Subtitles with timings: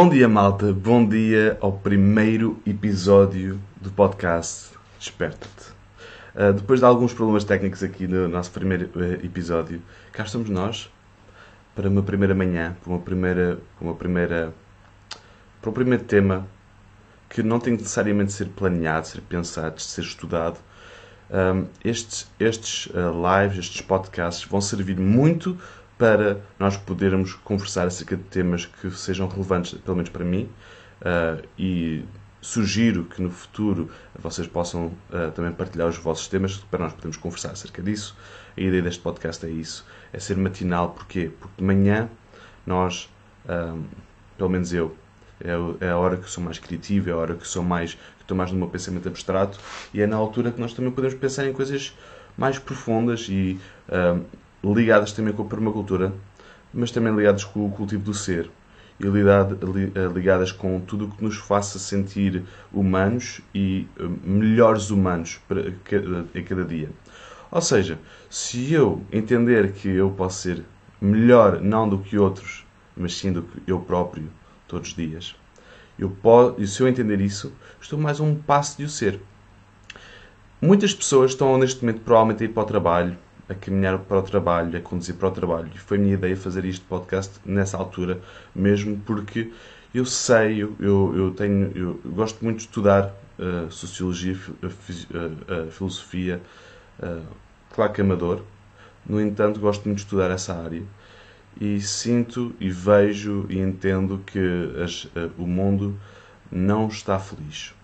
[0.00, 0.72] Bom dia, malta.
[0.72, 5.72] Bom dia ao primeiro episódio do podcast Desperta-te.
[6.34, 10.90] Uh, depois de alguns problemas técnicos aqui no nosso primeiro uh, episódio, cá estamos nós
[11.74, 14.54] para uma primeira manhã, para uma primeira, uma primeira,
[15.60, 16.48] para o primeiro tema
[17.28, 20.58] que não tem necessariamente de ser planeado, de ser pensado, de ser estudado.
[21.30, 25.58] Um, estes estes uh, lives, estes podcasts vão servir muito
[26.00, 30.48] para nós podermos conversar acerca de temas que sejam relevantes, pelo menos para mim,
[31.02, 32.02] uh, e
[32.40, 37.18] sugiro que no futuro vocês possam uh, também partilhar os vossos temas para nós podermos
[37.18, 38.16] conversar acerca disso.
[38.56, 40.88] A ideia deste podcast é isso, é ser matinal.
[40.88, 41.30] Porquê?
[41.38, 42.08] Porque de manhã
[42.66, 43.10] nós,
[43.46, 43.84] um,
[44.38, 44.96] pelo menos eu,
[45.38, 48.22] é, é a hora que sou mais criativo, é a hora que sou mais, que
[48.22, 49.58] estou mais no meu pensamento abstrato
[49.92, 51.94] e é na altura que nós também podemos pensar em coisas
[52.38, 53.60] mais profundas e
[53.92, 54.24] um,
[54.62, 56.12] ligadas também com a permacultura,
[56.72, 58.50] mas também ligadas com o cultivo do ser
[59.00, 65.40] e eh, ligadas com tudo o que nos faça sentir humanos e eh, melhores humanos
[65.50, 66.90] a eh, cada dia.
[67.50, 70.62] Ou seja, se eu entender que eu posso ser
[71.00, 74.28] melhor não do que outros, mas sim do que eu próprio,
[74.68, 75.34] todos os dias,
[75.98, 79.18] eu posso, e se eu entender isso, estou mais um passo de o ser.
[80.60, 83.18] Muitas pessoas estão neste momento provavelmente a ir para o trabalho,
[83.50, 85.70] a caminhar para o trabalho, a conduzir para o trabalho.
[85.74, 88.20] E foi a minha ideia fazer este podcast nessa altura,
[88.54, 89.50] mesmo porque
[89.92, 96.40] eu sei, eu, eu tenho, eu gosto muito de estudar uh, sociologia, uh, uh, filosofia,
[97.74, 98.42] claro que amador,
[99.04, 100.82] no entanto gosto muito de estudar essa área
[101.58, 104.38] e sinto e vejo e entendo que
[104.84, 105.08] as,
[105.38, 105.98] o mundo
[106.52, 107.74] não está feliz.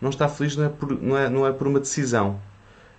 [0.00, 2.38] Não está feliz não é por, não é, não é por uma decisão,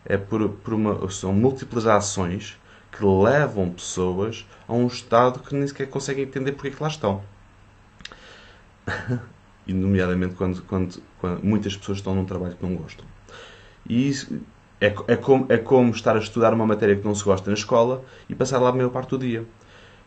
[0.06, 2.58] é por, por uma, são múltiplas ações
[2.92, 6.90] que levam pessoas a um estado que nem sequer conseguem entender porque é que lá
[6.90, 7.24] estão.
[9.66, 13.06] e, nomeadamente, quando, quando, quando, muitas pessoas estão num trabalho que não gostam.
[13.88, 14.42] E isso
[14.80, 17.56] é, é, como, é como estar a estudar uma matéria que não se gosta na
[17.56, 19.46] escola e passar lá a maior parte do dia.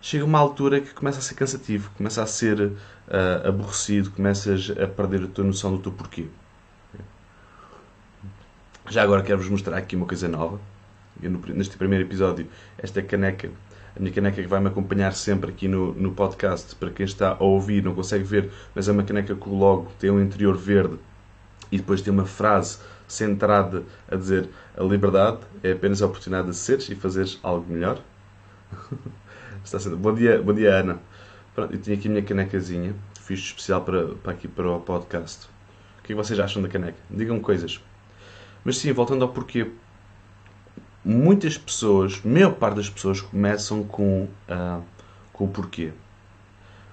[0.00, 4.86] Chega uma altura que começa a ser cansativo, começa a ser uh, aborrecido, começas a
[4.86, 6.26] perder a tua noção do teu porquê.
[8.90, 10.60] Já agora quero-vos mostrar aqui uma coisa nova.
[11.22, 12.46] Eu, neste primeiro episódio,
[12.76, 13.50] esta caneca,
[13.96, 17.30] a minha caneca que vai me acompanhar sempre aqui no, no podcast, para quem está
[17.32, 20.98] a ouvir, não consegue ver, mas é uma caneca que logo tem um interior verde
[21.72, 22.78] e depois tem uma frase
[23.08, 27.98] centrada a dizer a liberdade é apenas a oportunidade de seres e fazeres algo melhor.
[29.64, 29.96] Está sendo...
[29.96, 30.98] Bom dia, bom dia Ana.
[31.54, 35.46] Pronto, eu tinha aqui a minha canecazinha, fiz especial para, para aqui para o podcast.
[36.00, 36.98] O que, é que vocês acham da caneca?
[37.08, 37.80] Digam-me coisas.
[38.64, 39.70] Mas sim, voltando ao porquê.
[41.04, 44.82] Muitas pessoas, maior parte das pessoas, começam com, uh,
[45.34, 45.92] com o porquê.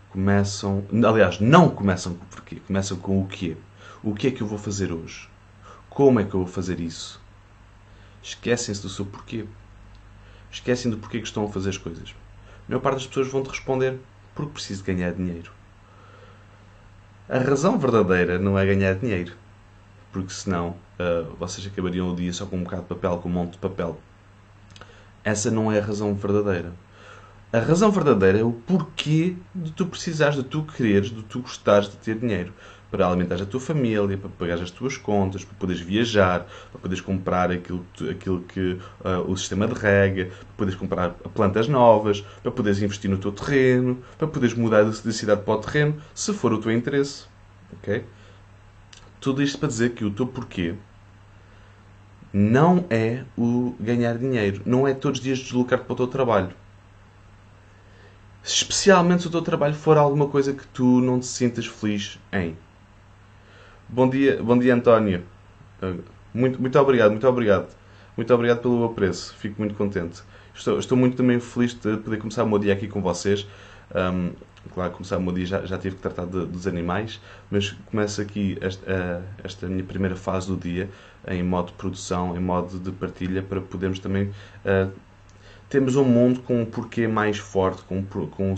[0.10, 0.84] Começam.
[1.08, 3.56] Aliás, não começam com o porquê, começam com o quê.
[4.04, 5.30] O que é que eu vou fazer hoje?
[5.90, 7.22] Como é que eu vou fazer isso?
[8.22, 9.46] Esquecem-se do seu porquê.
[10.52, 12.14] Esquecem do porquê que estão a fazer as coisas.
[12.68, 13.98] A maior parte das pessoas vão te responder
[14.36, 15.52] porque preciso ganhar dinheiro.
[17.30, 19.41] A razão verdadeira não é ganhar dinheiro
[20.12, 23.32] porque senão uh, vocês acabariam o dia só com um bocado de papel, com um
[23.32, 24.00] monte de papel.
[25.24, 26.74] Essa não é a razão verdadeira.
[27.54, 31.90] A razão verdadeira é o porquê de tu precisares, de tu quereres, de tu gostares
[31.90, 32.54] de ter dinheiro.
[32.90, 37.02] Para alimentares a tua família, para pagar as tuas contas, para poderes viajar, para poderes
[37.02, 42.52] comprar aquilo, aquilo que uh, o sistema de rega, para poderes comprar plantas novas, para
[42.52, 46.52] poderes investir no teu terreno, para poderes mudar de cidade para o terreno, se for
[46.54, 47.26] o teu interesse.
[47.74, 48.04] ok?
[49.22, 50.76] Tudo isto para dizer que o teu porquê
[52.34, 54.64] não é o ganhar dinheiro.
[54.66, 56.50] Não é todos os dias deslocar-te para o teu trabalho.
[58.44, 62.58] Especialmente se o teu trabalho for alguma coisa que tu não te sintas feliz em.
[63.88, 65.24] Bom dia, bom dia António.
[66.34, 67.68] Muito, muito obrigado, muito obrigado.
[68.18, 69.36] Muito obrigado pelo apreço.
[69.38, 70.24] Fico muito contente.
[70.56, 73.48] Estou, estou muito também feliz de poder começar o meu dia aqui com vocês.
[73.96, 74.32] Um,
[74.74, 78.22] claro, começar o meu dia já, já tive que tratar de, dos animais, mas começo
[78.22, 80.90] aqui esta, esta minha primeira fase do dia
[81.28, 84.32] em modo de produção, em modo de partilha, para podermos também
[84.66, 84.92] uh,
[85.70, 88.56] termos um mundo com um porquê mais forte, com, com,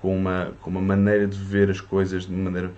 [0.00, 2.72] com, uma, com uma maneira de ver as coisas de maneira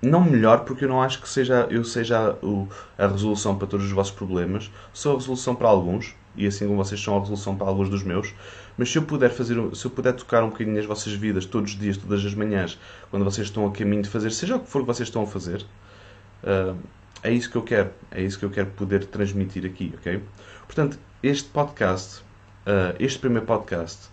[0.00, 3.86] não melhor, porque eu não acho que seja, eu seja o, a resolução para todos
[3.86, 7.56] os vossos problemas, sou a resolução para alguns, e assim como vocês são a resolução
[7.56, 8.32] para alguns dos meus,
[8.76, 11.72] mas se eu puder fazer, se eu puder tocar um bocadinho as vossas vidas todos
[11.72, 12.78] os dias, todas as manhãs,
[13.10, 15.26] quando vocês estão a caminho de fazer, seja o que for que vocês estão a
[15.26, 15.66] fazer,
[16.44, 16.76] uh,
[17.22, 20.22] é isso que eu quero, é isso que eu quero poder transmitir aqui, ok?
[20.64, 24.08] Portanto, este podcast, uh, este primeiro podcast,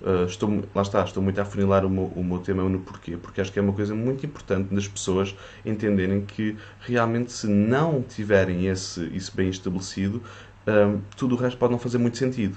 [0.00, 3.16] Uh, estou, lá está, estou muito a afunilar o meu, o meu tema no porquê,
[3.16, 5.34] porque acho que é uma coisa muito importante das pessoas
[5.66, 10.22] entenderem que realmente se não tiverem esse, isso bem estabelecido,
[10.68, 12.56] um, tudo o resto pode não fazer muito sentido.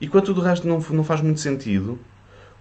[0.00, 1.98] E quando tudo o resto não, não faz muito sentido,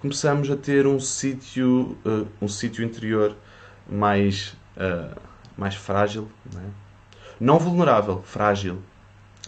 [0.02, 3.34] começamos a ter um sítio uh, um sítio interior
[3.90, 5.18] mais, uh,
[5.56, 6.66] mais frágil, não, é?
[7.40, 8.80] não vulnerável, frágil.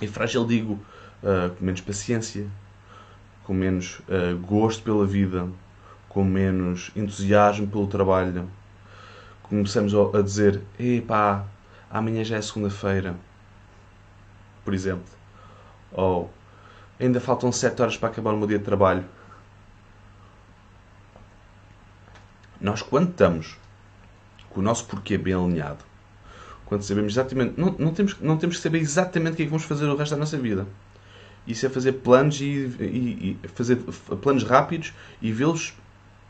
[0.02, 0.80] E frágil digo
[1.58, 2.48] com menos paciência,
[3.50, 5.50] com menos uh, gosto pela vida,
[6.08, 8.48] com menos entusiasmo pelo trabalho.
[9.42, 11.48] Começamos a dizer: epá,
[11.90, 13.16] amanhã já é segunda-feira,
[14.64, 15.12] por exemplo.
[15.92, 16.32] Ou
[17.00, 19.04] ainda faltam 7 horas para acabar o meu dia de trabalho.
[22.62, 23.58] Nós, quando estamos
[24.52, 25.84] com o nosso porquê bem alinhado,
[26.68, 27.60] quando sabemos exatamente.
[27.60, 29.96] Não, não, temos, não temos que saber exatamente o que é que vamos fazer o
[29.96, 30.68] resto da nossa vida.
[31.48, 33.78] Isso é fazer planos e, e, e fazer
[34.22, 35.74] planos rápidos e vê-los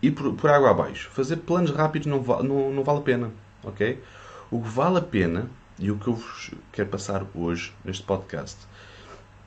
[0.02, 1.10] ir por, por, água abaixo.
[1.12, 3.32] Fazer planos rápidos não, não, não vale a pena,
[3.64, 4.02] ok?
[4.50, 8.58] O que vale a pena e o que eu vos quero passar hoje neste podcast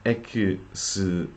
[0.05, 1.29] é que se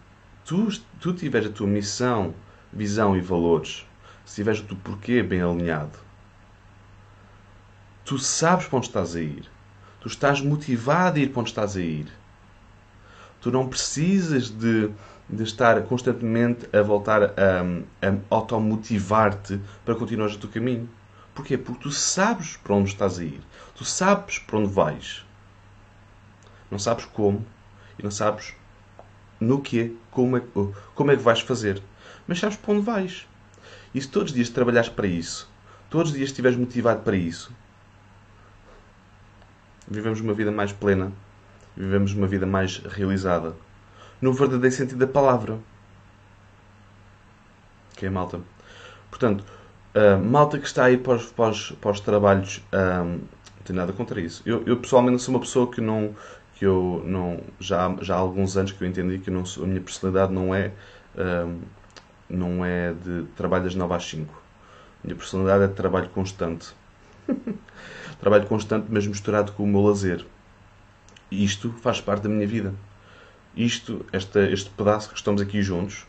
[0.44, 0.68] tu,
[1.00, 2.33] tu tiveres a tua missão,
[2.71, 3.86] visão e valores,
[4.25, 5.98] se tiveres o teu porquê bem alinhado,
[8.04, 9.50] tu sabes para onde estás a ir.
[10.00, 12.07] Tu estás motivado a ir para onde estás a ir.
[13.45, 14.89] Tu não precisas de,
[15.30, 17.62] de estar constantemente a voltar a,
[18.01, 20.89] a automotivar-te para continuar o teu caminho.
[21.36, 21.56] Porquê?
[21.56, 23.39] Porque tu sabes para onde estás a ir.
[23.75, 25.24] Tu sabes para onde vais.
[26.71, 27.45] Não sabes como
[28.00, 28.56] e não sabes
[29.39, 30.42] no quê, como é,
[30.95, 31.83] como é que vais fazer.
[32.27, 33.27] Mas sabes para onde vais.
[33.94, 35.47] E se todos os dias trabalhares para isso,
[35.88, 37.53] todos os dias estiveres motivado para isso,
[39.88, 41.12] vivemos uma vida mais plena
[41.75, 43.56] vivemos uma vida mais realizada.
[44.22, 45.60] No verdadeiro sentido da palavra.
[47.94, 48.39] Ok, malta?
[49.10, 49.45] Portanto,
[49.95, 53.77] uh, malta que está aí para os, para os, para os trabalhos, uh, não tenho
[53.77, 54.42] nada contra isso.
[54.45, 56.16] Eu, eu, pessoalmente sou uma pessoa que não.
[56.56, 59.81] Que eu não já, já há alguns anos que eu entendi que não, a minha
[59.81, 60.71] personalidade não é,
[61.16, 61.60] uh,
[62.30, 64.33] não é de trabalho das 9 às 5.
[64.33, 66.74] A minha personalidade é de trabalho constante.
[68.21, 70.25] trabalho constante, mas misturado com o meu lazer.
[71.44, 72.74] Isto faz parte da minha vida.
[73.56, 76.06] Isto, esta, este pedaço que estamos aqui juntos,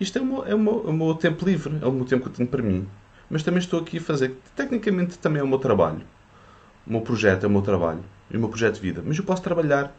[0.00, 2.04] isto é o, meu, é, o meu, é o meu tempo livre, é o meu
[2.04, 2.86] tempo que eu tenho para mim.
[3.28, 6.02] Mas também estou aqui a fazer, tecnicamente também é o meu trabalho.
[6.86, 8.04] O meu projeto é o meu trabalho.
[8.30, 9.02] E o meu projeto de vida.
[9.04, 9.94] Mas eu posso trabalhar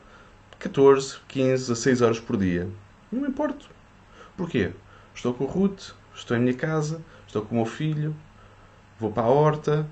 [0.59, 2.67] 14, 15, 16 horas por dia.
[3.11, 3.69] Não me importo.
[4.35, 4.71] Porquê?
[5.13, 8.15] Estou com o Ruth, estou em minha casa, estou com o meu filho,
[8.99, 9.87] vou para a horta,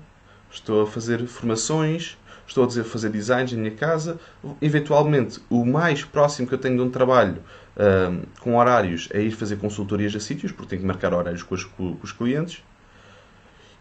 [0.50, 2.16] estou a fazer formações,
[2.46, 4.18] estou a dizer fazer designs em minha casa.
[4.60, 7.38] Eventualmente, o mais próximo que eu tenho de um trabalho
[7.76, 11.54] um, com horários é ir fazer consultorias a sítios, porque tenho que marcar horários com
[11.54, 12.62] os, com os clientes.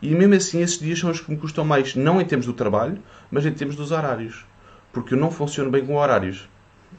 [0.02, 2.54] E mesmo assim, esses dias são os que me custam mais, não em termos do
[2.54, 3.00] trabalho,
[3.32, 4.46] mas em termos dos horários.
[4.92, 6.48] Porque eu não funciono bem com horários.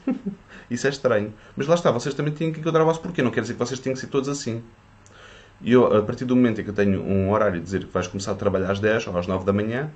[0.69, 1.33] Isso é estranho.
[1.55, 3.21] Mas lá está, vocês também têm que encontrar o vosso porquê.
[3.21, 4.63] Não quer dizer que vocês tenham que ser todos assim.
[5.61, 7.93] E eu, a partir do momento em que eu tenho um horário de dizer que
[7.93, 9.89] vais começar a trabalhar às 10 ou às 9 da manhã,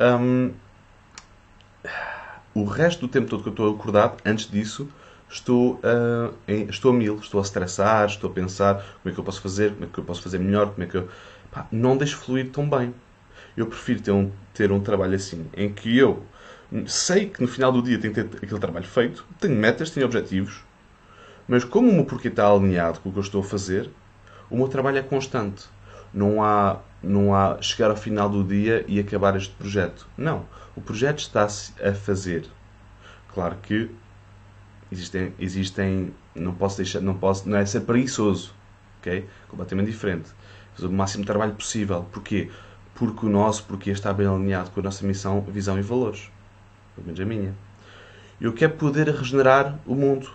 [0.00, 0.52] um,
[2.62, 4.88] o resto do tempo todo que eu estou acordado, antes disso,
[5.30, 5.80] estou,
[6.46, 9.40] em, estou a mil, estou a estressar, estou a pensar como é que eu posso
[9.40, 11.08] fazer, como é que eu posso fazer melhor, como é que eu.
[11.50, 12.94] Pá, não deixo fluir tão bem.
[13.56, 16.22] Eu prefiro ter um, ter um trabalho assim, em que eu
[16.86, 20.06] sei que no final do dia tenho que ter aquele trabalho feito, tenho metas, tenho
[20.06, 20.62] objetivos,
[21.46, 23.90] mas como o meu porquê está alinhado com o que eu estou a fazer,
[24.50, 25.64] o meu trabalho é constante.
[26.12, 30.06] Não há, não há chegar ao final do dia e acabar este projeto.
[30.16, 30.44] Não
[30.78, 32.48] o projeto está-se a fazer.
[33.34, 33.90] Claro que
[34.92, 38.54] existem, existem não posso deixar, não posso, não é ser preguiçoso,
[39.00, 39.28] ok?
[39.48, 40.30] Completamente diferente.
[40.74, 42.06] Fazer o máximo trabalho possível.
[42.12, 42.50] Porquê?
[42.94, 46.30] Porque o nosso porquê está bem alinhado com a nossa missão, visão e valores.
[46.94, 47.54] Pelo menos a minha.
[48.40, 50.30] Eu quero poder regenerar o mundo.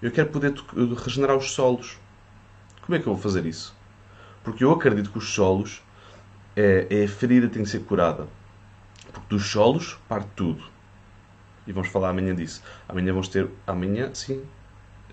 [0.00, 0.54] Eu quero poder
[0.96, 1.98] regenerar os solos.
[2.82, 3.74] Como é que eu vou fazer isso?
[4.44, 5.82] Porque eu acredito que os solos
[6.54, 8.28] é, é a ferida que tem que ser curada.
[9.12, 10.62] Porque dos solos parte tudo.
[11.66, 12.62] E vamos falar amanhã disso.
[12.88, 13.48] Amanhã vamos ter.
[13.66, 14.44] Amanhã, sim.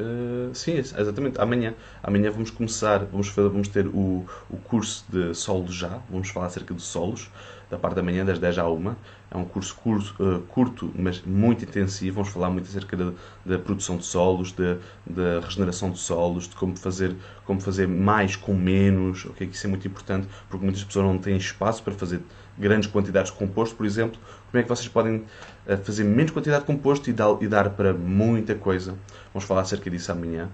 [0.02, 1.40] Uh, sim, exatamente.
[1.40, 1.74] Amanhã.
[2.02, 3.06] Amanhã vamos começar.
[3.06, 6.00] Vamos, vamos ter o, o curso de solos já.
[6.10, 7.30] Vamos falar acerca de solos.
[7.70, 8.96] Da parte da manhã, das 10 à 1.
[9.34, 12.16] É um curso curto, uh, curto mas muito intensivo.
[12.16, 12.98] Vamos falar muito acerca
[13.46, 17.16] da, produção de solos, da, regeneração de solos, de como fazer,
[17.46, 19.26] como fazer mais com menos.
[19.26, 19.48] Okay?
[19.48, 22.22] Isso é muito importante porque muitas pessoas não têm espaço para fazer
[22.58, 25.24] grandes quantidades de composto, por exemplo, como é que vocês podem
[25.68, 28.96] eh, fazer menos quantidade de composto e dar, para muita coisa.
[29.34, 30.50] Vamos falar acerca disso amanhã.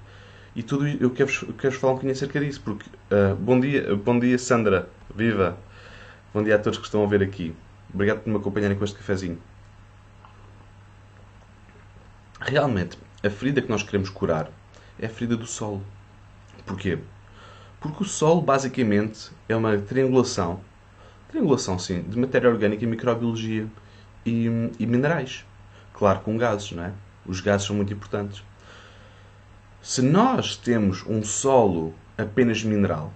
[0.56, 4.20] E tudo eu quero-vos quero falar um bocadinho acerca disso, porque uh, bom dia, bom
[4.20, 5.58] dia Sandra, viva!
[6.34, 7.56] Bom dia a todos que estão a ver aqui.
[7.94, 9.40] Obrigado por me acompanharem com este cafezinho.
[12.40, 14.50] Realmente, a ferida que nós queremos curar
[15.00, 15.82] é a ferida do solo.
[16.66, 17.00] Porquê?
[17.80, 20.62] Porque o solo, basicamente, é uma triangulação,
[21.30, 23.68] triangulação sim, de matéria orgânica e microbiologia
[24.26, 24.46] e,
[24.80, 25.46] e minerais.
[25.94, 26.94] Claro, com gases, não é?
[27.26, 28.44] Os gases são muito importantes.
[29.82, 33.14] Se nós temos um solo apenas mineral,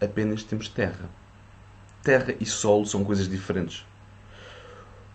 [0.00, 1.08] apenas temos terra.
[2.02, 3.84] Terra e solo são coisas diferentes.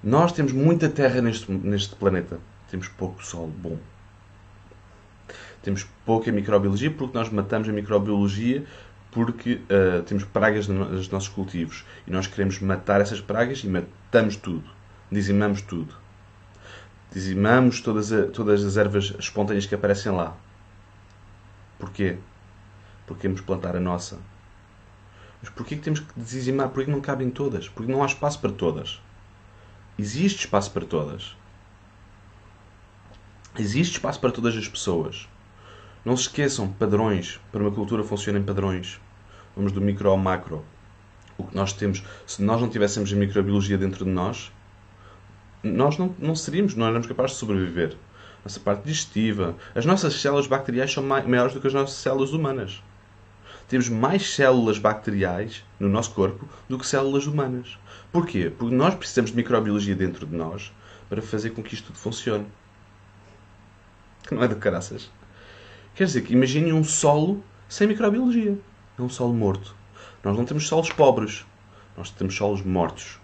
[0.03, 2.39] Nós temos muita terra neste, neste planeta.
[2.69, 3.77] Temos pouco solo bom.
[5.63, 8.65] Temos pouca microbiologia porque nós matamos a microbiologia
[9.15, 14.35] porque uh, temos pragas nos nossos cultivos e nós queremos matar essas pragas e matamos
[14.35, 14.69] tudo.
[15.09, 15.95] Dizimamos tudo.
[17.13, 20.35] Dizimamos todas, a, todas as ervas espontâneas que aparecem lá.
[21.79, 22.17] Porquê?
[23.07, 24.19] Porque queremos plantar a nossa.
[25.41, 26.67] Mas porquê que temos que dizimar?
[26.67, 27.69] Porquê que não cabem todas?
[27.69, 29.01] Porque não há espaço para todas.
[29.97, 31.37] Existe espaço para todas.
[33.57, 35.25] Existe espaço para todas as pessoas.
[36.05, 37.39] Não se esqueçam, padrões.
[37.51, 39.01] Para uma cultura funciona em padrões.
[39.55, 40.63] Vamos do micro ao macro.
[41.35, 44.51] O que nós temos, se nós não tivéssemos a microbiologia dentro de nós,
[45.63, 47.97] nós não, não seríamos, não éramos capazes de sobreviver.
[48.43, 49.55] Nossa parte digestiva.
[49.73, 52.83] As nossas células bacteriais são maiores do que as nossas células humanas.
[53.67, 57.79] Temos mais células bacteriais no nosso corpo do que células humanas.
[58.11, 58.53] Porquê?
[58.55, 60.71] Porque nós precisamos de microbiologia dentro de nós
[61.09, 62.45] para fazer com que isto tudo funcione.
[64.29, 65.09] Não é de caraças.
[65.95, 68.59] Quer dizer que imagine um solo sem microbiologia.
[68.99, 69.73] É um solo morto.
[70.21, 71.45] Nós não temos solos pobres.
[71.95, 73.17] Nós temos solos mortos.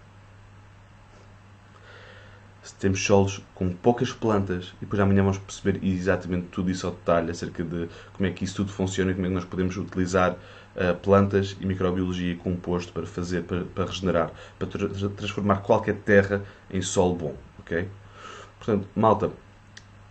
[2.78, 7.30] Temos solos com poucas plantas e depois amanhã vamos perceber exatamente tudo isso ao detalhe
[7.30, 10.32] acerca de como é que isso tudo funciona e como é que nós podemos utilizar
[10.32, 15.96] uh, plantas e microbiologia e composto para fazer, para, para regenerar, para tra transformar qualquer
[15.96, 17.36] terra em solo bom.
[17.60, 17.88] Ok?
[18.58, 19.30] Portanto, malta,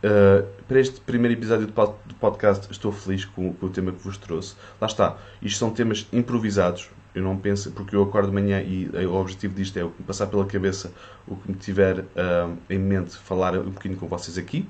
[0.03, 4.17] Uh, para este primeiro episódio do podcast estou feliz com, com, o tema que vos
[4.17, 4.55] trouxe.
[4.79, 6.89] Lá está, isto são temas improvisados.
[7.13, 10.45] Eu não penso, porque eu acordo de manhã e o objetivo disto é passar pela
[10.45, 10.91] cabeça
[11.27, 14.67] o que me tiver uh, em mente, falar um bocadinho com vocês aqui,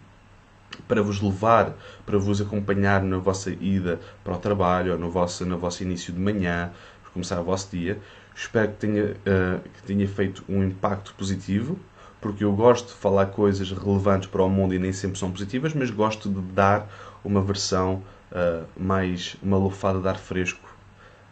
[0.87, 5.45] para vos levar, para vos acompanhar na vossa ida para o trabalho ou no vosso,
[5.45, 6.71] no vosso início de manhã,
[7.03, 7.99] para começar o vosso dia.
[8.35, 11.79] Espero que tenha, uh, que tenha feito um impacto positivo
[12.21, 15.73] porque eu gosto de falar coisas relevantes para o mundo e nem sempre são positivas,
[15.73, 16.87] mas gosto de dar
[17.23, 20.69] uma versão uh, mais, uma lufada de ar fresco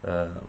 [0.03, 0.43] uh,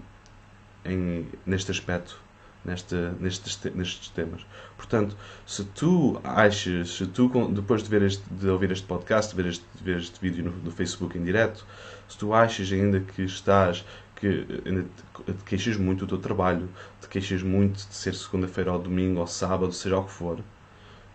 [0.85, 2.19] em, neste aspecto,
[2.65, 4.45] neste, nestes, nestes temas.
[4.77, 5.15] Portanto,
[5.47, 9.51] se tu achas, se tu, depois de, ver este, de ouvir este podcast, de ver
[9.51, 11.67] este, de ver este vídeo no, no Facebook em direto,
[12.09, 13.85] se tu achas ainda que estás
[14.21, 14.87] que ainda
[15.27, 16.69] te queixas muito do teu trabalho,
[17.01, 20.39] te queixas muito de ser segunda-feira ou domingo ou sábado, seja o que for.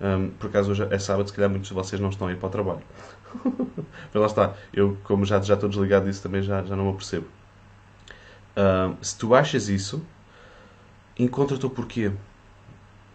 [0.01, 2.37] Um, por acaso hoje é sábado, se calhar muitos de vocês não estão a ir
[2.37, 2.81] para o trabalho.
[4.13, 6.91] Mas lá está, eu como já, já estou desligado disso também já, já não me
[6.91, 7.27] apercebo.
[8.57, 10.03] Um, se tu achas isso,
[11.17, 12.11] encontra o teu porquê.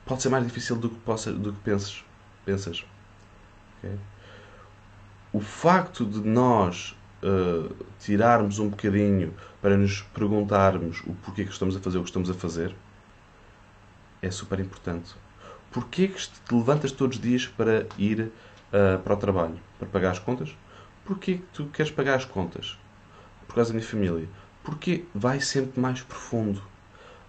[0.07, 2.05] Pode ser mais difícil do que, possa, do que penses.
[2.45, 2.85] pensas.
[3.79, 3.97] Okay?
[5.33, 11.77] O facto de nós uh, tirarmos um bocadinho para nos perguntarmos o porquê que estamos
[11.77, 12.75] a fazer o que estamos a fazer
[14.23, 15.15] é super importante.
[15.71, 19.59] Porquê que te levantas todos os dias para ir uh, para o trabalho?
[19.79, 20.55] Para pagar as contas?
[21.05, 22.79] Porquê que tu queres pagar as contas?
[23.47, 24.29] Por causa da minha família.
[24.63, 26.63] Porque vai sempre mais profundo.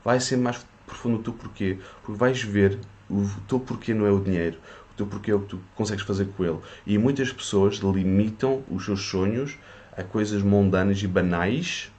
[0.03, 1.79] Vai sempre mais profundo o teu porquê.
[2.01, 2.79] Porque vais ver
[3.09, 4.57] o teu porquê não é o dinheiro.
[4.91, 6.59] O teu porquê é o que tu consegues fazer com ele.
[6.85, 9.57] E muitas pessoas limitam os seus sonhos
[9.95, 11.91] a coisas mundanas e banais,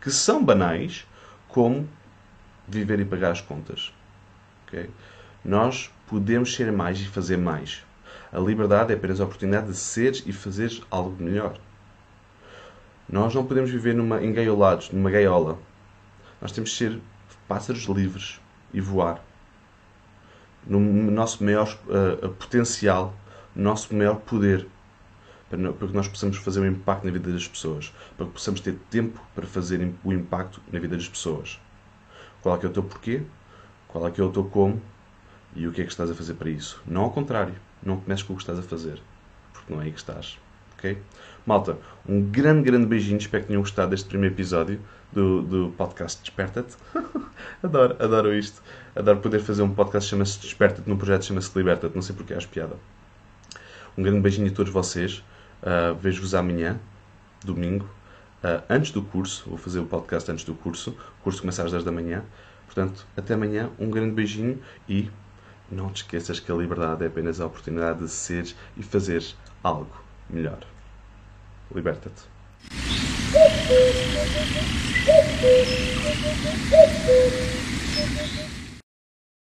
[0.00, 1.06] que são banais,
[1.48, 1.88] como
[2.66, 3.92] viver e pagar as contas.
[4.66, 4.90] Okay?
[5.44, 7.84] Nós podemos ser mais e fazer mais.
[8.32, 11.58] A liberdade é apenas a oportunidade de seres e fazeres algo melhor.
[13.08, 15.58] Nós não podemos viver numa, engaiolados, numa gaiola.
[16.40, 17.00] Nós temos de ser
[17.46, 18.40] pássaros livres
[18.74, 19.22] e voar.
[20.66, 23.14] No nosso maior uh, potencial,
[23.54, 24.66] no nosso maior poder
[25.48, 28.74] para que nós possamos fazer um impacto na vida das pessoas, para que possamos ter
[28.90, 31.60] tempo para fazer o impacto na vida das pessoas.
[32.42, 33.22] Qual é que é o teu porquê?
[33.88, 34.80] Qual é que é o teu como?
[35.54, 36.82] E o que é que estás a fazer para isso?
[36.86, 37.54] Não ao contrário.
[37.82, 39.00] Não comeces com o que estás a fazer.
[39.52, 40.38] Porque não é aí que estás.
[40.76, 40.98] Ok?
[41.46, 43.18] Malta, um grande, grande beijinho.
[43.18, 44.80] Espero que tenham gostado deste primeiro episódio
[45.12, 46.76] do, do podcast Desperta-te.
[47.62, 48.62] adoro, adoro isto.
[48.94, 51.94] Adoro poder fazer um podcast que chama-se Desperta-te, num projeto que chama-se Liberta-te.
[51.94, 52.76] Não sei porque acho piada.
[53.96, 55.24] Um grande beijinho a todos vocês.
[55.62, 56.78] Uh, Vejo-vos amanhã,
[57.44, 57.84] domingo,
[58.44, 59.48] uh, antes do curso.
[59.48, 60.90] Vou fazer o podcast antes do curso.
[61.20, 62.24] O curso começa às 10 da manhã.
[62.66, 63.70] Portanto, até amanhã.
[63.78, 65.10] Um grande beijinho e
[65.70, 70.04] não te esqueças que a liberdade é apenas a oportunidade de seres e fazeres algo
[70.30, 70.60] melhor.
[71.74, 72.22] Liberta-te.